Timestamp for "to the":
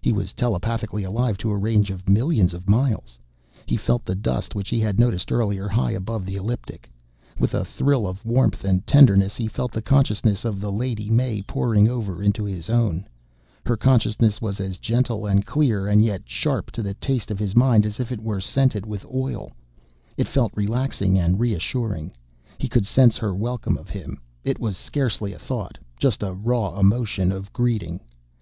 16.70-16.94